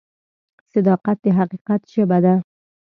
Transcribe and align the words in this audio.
صداقت 0.71 1.17
د 1.23 1.25
حقیقت 1.39 1.81
ژبه 1.93 2.17
ده. 2.25 2.35